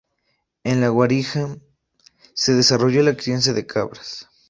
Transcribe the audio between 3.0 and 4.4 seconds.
la crianza de cabras.